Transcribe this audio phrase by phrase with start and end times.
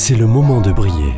[0.00, 1.12] c'est le moment de briller.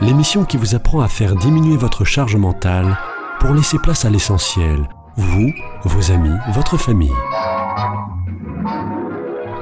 [0.00, 2.96] L'émission qui vous apprend à faire diminuer votre charge mentale
[3.40, 5.52] pour laisser place à l'essentiel, vous,
[5.84, 7.12] vos amis, votre famille.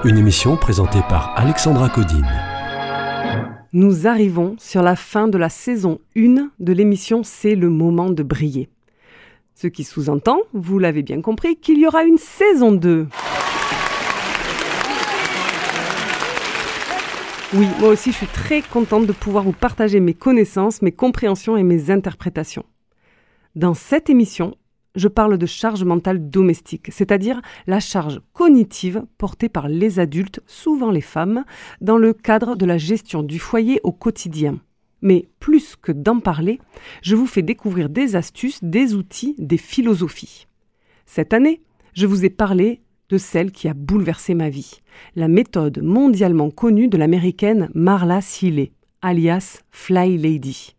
[0.05, 2.31] Une émission présentée par Alexandra Codine.
[3.73, 8.23] Nous arrivons sur la fin de la saison 1 de l'émission C'est le moment de
[8.23, 8.69] briller.
[9.57, 13.09] Ce qui sous-entend, vous l'avez bien compris, qu'il y aura une saison 2.
[17.55, 21.57] Oui, moi aussi je suis très contente de pouvoir vous partager mes connaissances, mes compréhensions
[21.57, 22.65] et mes interprétations.
[23.55, 24.57] Dans cette émission,
[24.97, 30.91] je parle de charge mentale domestique, c'est-à-dire la charge cognitive portée par les adultes, souvent
[30.91, 31.45] les femmes,
[31.81, 34.59] dans le cadre de la gestion du foyer au quotidien.
[35.01, 36.59] Mais plus que d'en parler,
[37.03, 40.49] je vous fais découvrir des astuces, des outils, des philosophies.
[41.05, 41.63] Cette année,
[41.95, 44.81] je vous ai parlé de celle qui a bouleversé ma vie,
[45.15, 50.77] la méthode mondialement connue de l'américaine Marla Seeley, alias Fly Lady.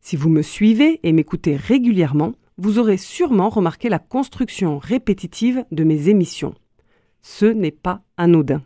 [0.00, 5.84] Si vous me suivez et m'écoutez régulièrement, vous aurez sûrement remarqué la construction répétitive de
[5.84, 6.54] mes émissions.
[7.22, 8.62] Ce n'est pas anodin.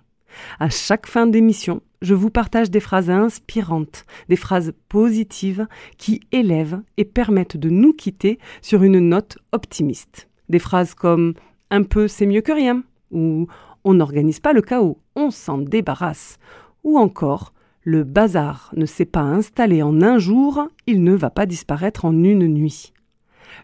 [0.58, 6.82] À chaque fin d'émission, je vous partage des phrases inspirantes, des phrases positives qui élèvent
[6.96, 10.28] et permettent de nous quitter sur une note optimiste.
[10.48, 11.34] Des phrases comme
[11.74, 13.46] un peu c'est mieux que rien, ou
[13.84, 16.38] on n'organise pas le chaos, on s'en débarrasse,
[16.84, 21.46] ou encore le bazar ne s'est pas installé en un jour, il ne va pas
[21.46, 22.92] disparaître en une nuit.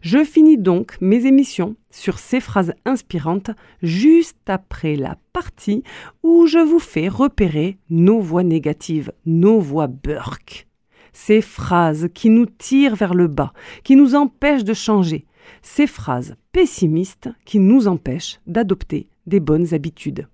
[0.03, 3.51] Je finis donc mes émissions sur ces phrases inspirantes
[3.83, 5.83] juste après la partie
[6.23, 10.67] où je vous fais repérer nos voix négatives, nos voix burk.
[11.13, 13.53] Ces phrases qui nous tirent vers le bas,
[13.85, 15.27] qui nous empêchent de changer,
[15.63, 20.29] ces phrases pessimistes qui nous empêchent d'adopter des bonnes habitudes.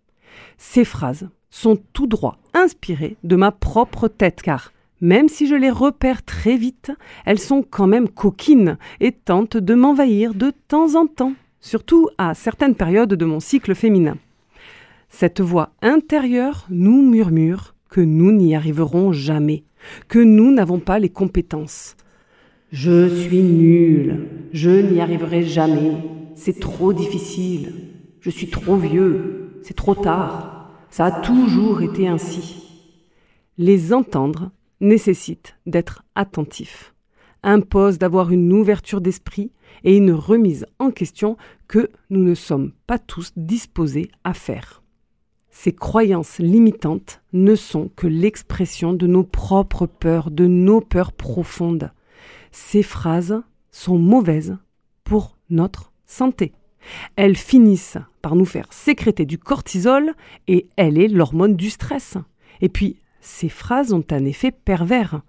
[0.59, 5.71] Ces phrases sont tout droit inspirées de ma propre tête car même si je les
[5.71, 6.91] repère très vite,
[7.27, 12.35] elles sont quand même coquines et tentent de m'envahir de temps en temps, surtout à
[12.35, 14.17] certaines périodes de mon cycle féminin.
[15.09, 19.65] Cette voix intérieure nous murmure que nous n'y arriverons jamais,
[20.09, 21.97] que nous n'avons pas les compétences,
[22.73, 25.97] je suis nul, je n'y arriverai jamais,
[26.35, 27.73] c'est trop difficile,
[28.21, 32.63] je suis trop vieux, c'est trop tard, ça a toujours été ainsi.
[33.57, 34.51] Les entendre
[34.81, 36.95] nécessite d'être attentif,
[37.43, 39.53] impose d'avoir une ouverture d'esprit
[39.85, 41.37] et une remise en question
[41.69, 44.83] que nous ne sommes pas tous disposés à faire.
[45.51, 51.93] Ces croyances limitantes ne sont que l'expression de nos propres peurs, de nos peurs profondes
[52.57, 54.57] ces phrases sont mauvaises
[55.05, 56.55] pour notre santé.
[57.15, 60.15] Elles finissent par nous faire sécréter du cortisol
[60.49, 62.17] et elle est l'hormone du stress.
[62.63, 65.21] Et puis, ces phrases ont un effet pervers.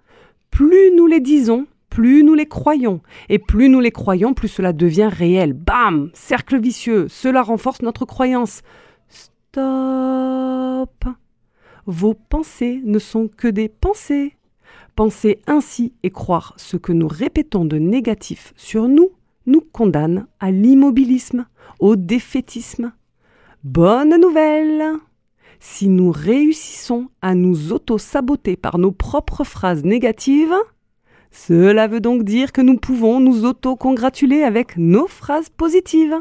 [0.50, 3.02] Plus nous les disons, plus nous les croyons.
[3.28, 5.52] Et plus nous les croyons, plus cela devient réel.
[5.52, 7.08] Bam Cercle vicieux.
[7.08, 8.62] Cela renforce notre croyance.
[9.08, 11.04] Stop
[11.84, 14.37] Vos pensées ne sont que des pensées.
[14.98, 19.10] Penser ainsi et croire ce que nous répétons de négatif sur nous
[19.46, 21.46] nous condamne à l'immobilisme,
[21.78, 22.92] au défaitisme.
[23.62, 24.82] Bonne nouvelle
[25.60, 30.56] Si nous réussissons à nous auto-saboter par nos propres phrases négatives,
[31.30, 36.20] cela veut donc dire que nous pouvons nous auto-congratuler avec nos phrases positives.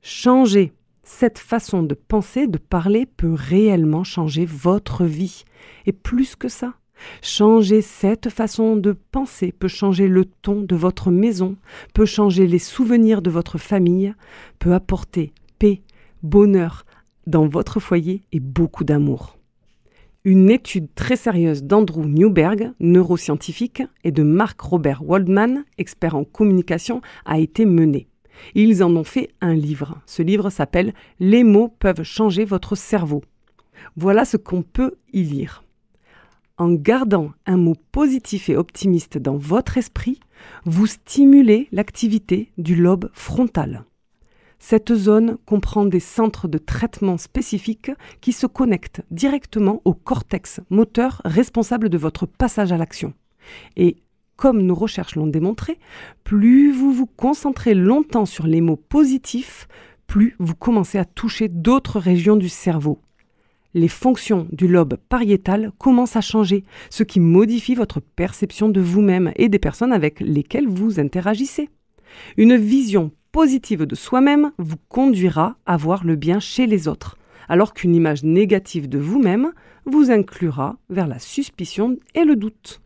[0.00, 5.42] Changer cette façon de penser, de parler peut réellement changer votre vie.
[5.86, 6.74] Et plus que ça,
[7.22, 11.56] Changer cette façon de penser peut changer le ton de votre maison,
[11.92, 14.14] peut changer les souvenirs de votre famille,
[14.58, 15.82] peut apporter paix,
[16.22, 16.84] bonheur
[17.26, 19.38] dans votre foyer et beaucoup d'amour.
[20.24, 27.02] Une étude très sérieuse d'Andrew Newberg, neuroscientifique, et de Mark Robert Waldman, expert en communication,
[27.26, 28.08] a été menée.
[28.54, 30.00] Ils en ont fait un livre.
[30.06, 33.22] Ce livre s'appelle Les mots peuvent changer votre cerveau.
[33.96, 35.63] Voilà ce qu'on peut y lire.
[36.56, 40.20] En gardant un mot positif et optimiste dans votre esprit,
[40.64, 43.84] vous stimulez l'activité du lobe frontal.
[44.60, 47.90] Cette zone comprend des centres de traitement spécifiques
[48.20, 53.14] qui se connectent directement au cortex moteur responsable de votre passage à l'action.
[53.76, 53.96] Et
[54.36, 55.80] comme nos recherches l'ont démontré,
[56.22, 59.66] plus vous vous concentrez longtemps sur les mots positifs,
[60.06, 63.00] plus vous commencez à toucher d'autres régions du cerveau,
[63.74, 69.32] les fonctions du lobe pariétal commencent à changer, ce qui modifie votre perception de vous-même
[69.36, 71.68] et des personnes avec lesquelles vous interagissez.
[72.36, 77.18] Une vision positive de soi-même vous conduira à voir le bien chez les autres,
[77.48, 79.52] alors qu'une image négative de vous-même
[79.86, 82.80] vous inclura vers la suspicion et le doute.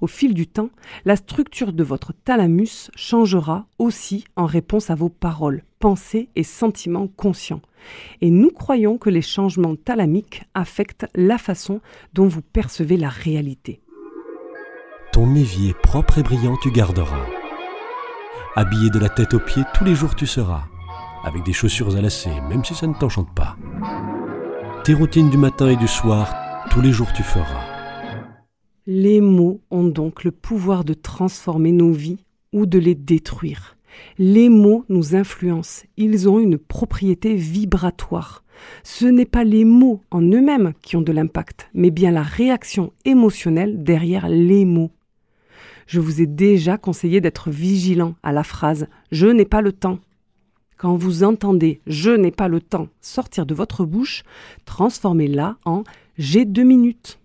[0.00, 0.68] Au fil du temps,
[1.06, 7.06] la structure de votre thalamus changera aussi en réponse à vos paroles, pensées et sentiments
[7.06, 7.62] conscients.
[8.20, 11.80] Et nous croyons que les changements thalamiques affectent la façon
[12.12, 13.80] dont vous percevez la réalité.
[15.12, 17.24] Ton évier propre et brillant tu garderas.
[18.56, 20.64] Habillé de la tête aux pieds, tous les jours tu seras,
[21.22, 23.56] avec des chaussures à lacets, même si ça ne t'enchante pas.
[24.82, 26.34] Tes routines du matin et du soir,
[26.68, 27.62] tous les jours tu feras.
[28.88, 33.75] Les mots ont donc le pouvoir de transformer nos vies ou de les détruire.
[34.18, 38.44] Les mots nous influencent, ils ont une propriété vibratoire.
[38.82, 42.92] Ce n'est pas les mots en eux-mêmes qui ont de l'impact, mais bien la réaction
[43.04, 44.90] émotionnelle derrière les mots.
[45.86, 48.82] Je vous ai déjà conseillé d'être vigilant à la phrase⁇
[49.12, 49.94] Je n'ai pas le temps⁇
[50.76, 54.24] Quand vous entendez⁇ Je n'ai pas le temps⁇ sortir de votre bouche,
[54.64, 55.80] transformez-la en⁇
[56.18, 57.18] J'ai deux minutes⁇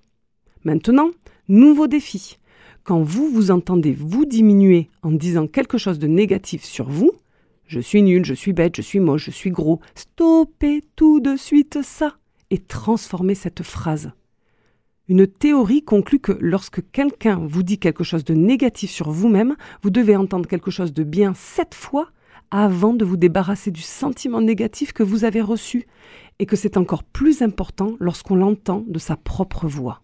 [0.63, 1.09] Maintenant,
[1.51, 2.37] Nouveau défi.
[2.83, 7.11] Quand vous vous entendez vous diminuer en disant quelque chose de négatif sur vous,
[7.67, 11.35] je suis nul, je suis bête, je suis moche, je suis gros, stoppez tout de
[11.35, 12.17] suite ça
[12.49, 14.11] et transformez cette phrase.
[15.07, 19.89] Une théorie conclut que lorsque quelqu'un vous dit quelque chose de négatif sur vous-même, vous
[19.89, 22.09] devez entendre quelque chose de bien sept fois
[22.49, 25.85] avant de vous débarrasser du sentiment négatif que vous avez reçu,
[26.39, 30.01] et que c'est encore plus important lorsqu'on l'entend de sa propre voix.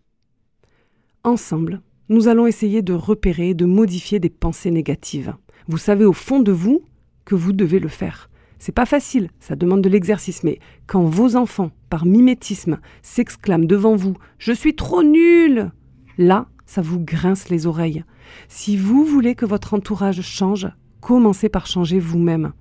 [1.23, 5.35] Ensemble, nous allons essayer de repérer, de modifier des pensées négatives.
[5.67, 6.81] Vous savez au fond de vous
[7.25, 8.29] que vous devez le faire.
[8.59, 13.95] C'est pas facile, ça demande de l'exercice, mais quand vos enfants, par mimétisme, s'exclament devant
[13.95, 15.71] vous Je suis trop nul
[16.17, 18.03] là, ça vous grince les oreilles.
[18.47, 20.67] Si vous voulez que votre entourage change,
[21.01, 22.53] commencez par changer vous-même.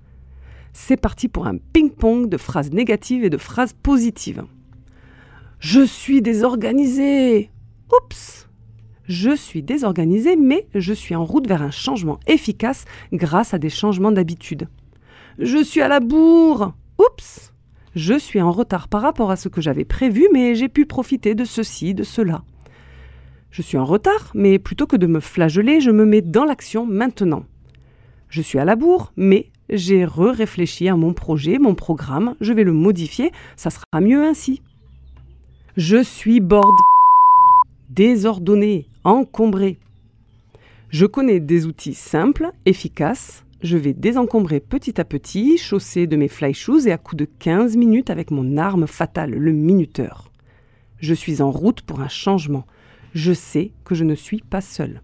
[0.73, 4.43] C'est parti pour un ping-pong de phrases négatives et de phrases positives.
[5.59, 7.49] Je suis désorganisé.
[7.91, 8.46] Oups
[9.07, 13.69] je suis désorganisé, mais je suis en route vers un changement efficace grâce à des
[13.69, 14.67] changements d'habitude.
[15.39, 16.73] Je suis à la bourre.
[16.99, 17.53] Oups
[17.95, 21.35] Je suis en retard par rapport à ce que j'avais prévu, mais j'ai pu profiter
[21.35, 22.43] de ceci, de cela.
[23.49, 26.85] Je suis en retard, mais plutôt que de me flageller, je me mets dans l'action
[26.85, 27.45] maintenant.
[28.29, 32.63] Je suis à la bourre, mais j'ai re-réfléchi à mon projet, mon programme, je vais
[32.63, 34.61] le modifier, ça sera mieux ainsi.
[35.77, 36.75] Je suis borde
[37.89, 39.79] désordonné, encombré.
[40.89, 43.45] Je connais des outils simples, efficaces.
[43.61, 47.25] Je vais désencombrer petit à petit, chaussé de mes fly shoes et à coup de
[47.25, 50.29] 15 minutes avec mon arme fatale, le minuteur.
[50.99, 52.65] Je suis en route pour un changement.
[53.13, 55.01] Je sais que je ne suis pas seul.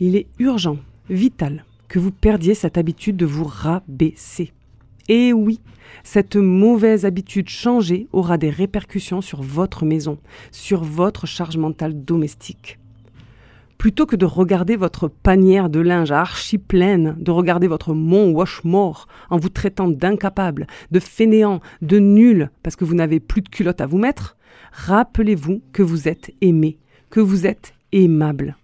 [0.00, 0.78] Il est urgent,
[1.10, 4.52] vital, que vous perdiez cette habitude de vous rabaisser.
[5.08, 5.60] Et oui,
[6.02, 10.18] cette mauvaise habitude changée aura des répercussions sur votre maison,
[10.50, 12.78] sur votre charge mentale domestique.
[13.84, 19.06] Plutôt que de regarder votre panière de linge archi pleine, de regarder votre mont wash-more
[19.28, 23.82] en vous traitant d'incapable, de fainéant, de nul parce que vous n'avez plus de culotte
[23.82, 24.38] à vous mettre,
[24.72, 26.78] rappelez-vous que vous êtes aimé,
[27.10, 28.56] que vous êtes aimable.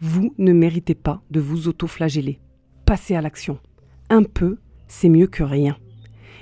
[0.00, 2.40] Vous ne méritez pas de vous autoflageller.
[2.84, 3.60] Passez à l'action.
[4.10, 4.58] Un peu,
[4.88, 5.76] c'est mieux que rien.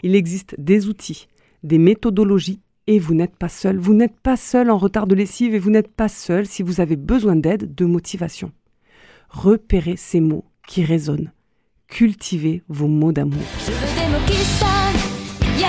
[0.03, 1.29] Il existe des outils,
[1.65, 3.79] des méthodologies et vous n'êtes pas seul.
[3.79, 6.81] Vous n'êtes pas seul en retard de lessive et vous n'êtes pas seul si vous
[6.81, 8.53] avez besoin d'aide, de motivation.
[9.29, 11.33] Repérez ces mots qui résonnent.
[11.89, 13.43] Cultivez vos mots d'amour.
[13.65, 15.69] Je veux des mots qui sonnent, yeah,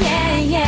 [0.00, 0.62] yeah, yeah.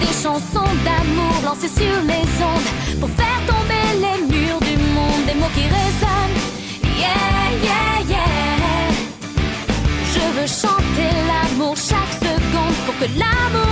[0.00, 5.26] Des chansons d'amour lancées sur les ondes pour faire tomber les murs du monde.
[5.26, 6.38] Des mots qui résonnent,
[6.98, 8.24] yeah, yeah, yeah.
[10.14, 13.63] Je veux chanter l'amour chaque seconde pour que l'amour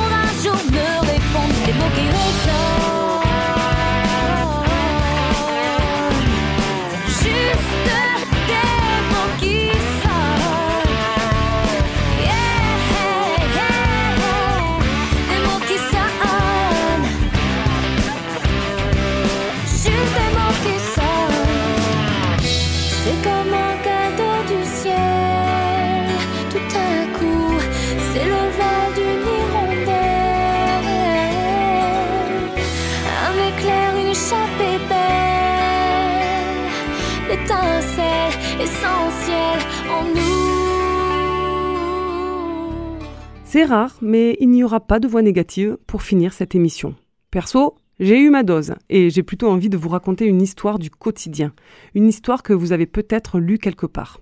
[43.44, 46.94] C'est rare, mais il n'y aura pas de voix négative pour finir cette émission.
[47.30, 50.90] Perso, j'ai eu ma dose et j'ai plutôt envie de vous raconter une histoire du
[50.90, 51.52] quotidien,
[51.94, 54.20] une histoire que vous avez peut-être lue quelque part.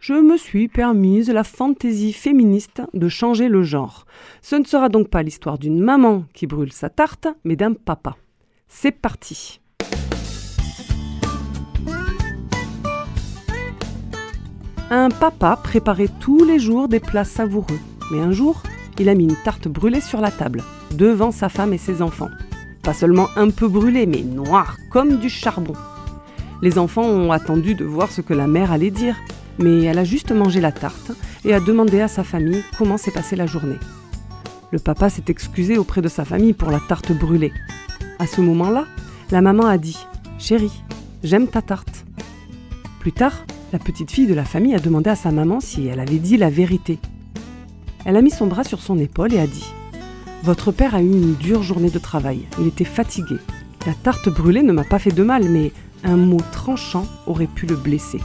[0.00, 4.04] je me suis permise la fantaisie féministe de changer le genre.
[4.42, 8.16] Ce ne sera donc pas l'histoire d'une maman qui brûle sa tarte, mais d'un papa.
[8.66, 9.60] C'est parti.
[14.90, 17.78] Un papa préparait tous les jours des plats savoureux,
[18.10, 18.62] mais un jour,
[18.98, 22.30] il a mis une tarte brûlée sur la table, devant sa femme et ses enfants.
[22.82, 25.74] Pas seulement un peu brûlée, mais noire comme du charbon.
[26.62, 29.16] Les enfants ont attendu de voir ce que la mère allait dire,
[29.58, 31.12] mais elle a juste mangé la tarte
[31.44, 33.78] et a demandé à sa famille comment s'est passée la journée.
[34.70, 37.52] Le papa s'est excusé auprès de sa famille pour la tarte brûlée.
[38.18, 38.86] À ce moment-là,
[39.30, 39.98] la maman a dit
[40.38, 40.82] Chérie,
[41.22, 42.06] j'aime ta tarte.
[43.00, 46.00] Plus tard, la petite fille de la famille a demandé à sa maman si elle
[46.00, 46.98] avait dit la vérité.
[48.04, 49.72] Elle a mis son bras sur son épaule et a dit
[50.42, 52.46] Votre père a eu une dure journée de travail.
[52.58, 53.36] Il était fatigué.
[53.86, 55.72] La tarte brûlée ne m'a pas fait de mal, mais
[56.04, 58.20] un mot tranchant aurait pu le blesser.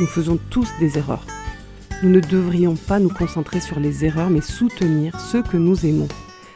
[0.00, 1.24] Nous faisons tous des erreurs.
[2.02, 6.08] Nous ne devrions pas nous concentrer sur les erreurs, mais soutenir ceux que nous aimons.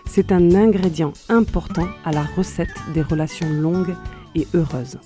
[0.05, 3.95] C'est un ingrédient important à la recette des relations longues
[4.35, 4.99] et heureuses.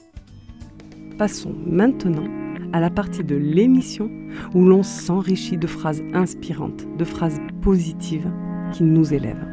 [1.18, 2.43] Passons maintenant
[2.74, 4.10] à la partie de l'émission
[4.52, 8.28] où l'on s'enrichit de phrases inspirantes, de phrases positives
[8.72, 9.46] qui nous élèvent.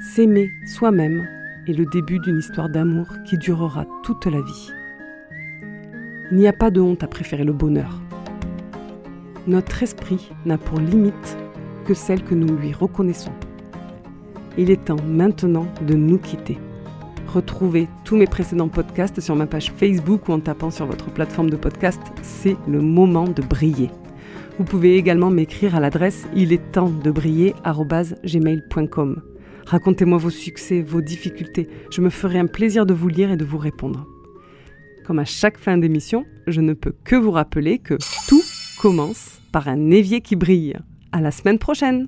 [0.00, 1.26] S'aimer soi-même
[1.66, 4.70] est le début d'une histoire d'amour qui durera toute la vie.
[6.30, 8.02] Il n'y a pas de honte à préférer le bonheur.
[9.46, 11.38] Notre esprit n'a pour limite
[11.86, 13.32] que celle que nous lui reconnaissons.
[14.58, 16.58] Il est temps maintenant de nous quitter.
[17.34, 21.50] Retrouvez tous mes précédents podcasts sur ma page Facebook ou en tapant sur votre plateforme
[21.50, 22.00] de podcast.
[22.22, 23.90] C'est le moment de briller.
[24.56, 27.56] Vous pouvez également m'écrire à l'adresse il est temps de briller
[28.24, 29.20] gmail.com.
[29.66, 31.68] Racontez-moi vos succès, vos difficultés.
[31.90, 34.06] Je me ferai un plaisir de vous lire et de vous répondre.
[35.04, 37.94] Comme à chaque fin d'émission, je ne peux que vous rappeler que
[38.28, 38.42] tout
[38.80, 40.76] commence par un évier qui brille.
[41.10, 42.06] À la semaine prochaine!